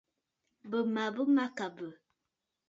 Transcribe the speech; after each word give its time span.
Bɨ 0.69 0.77
maʼa 0.93 1.09
manɨkàŋə̀. 1.33 1.91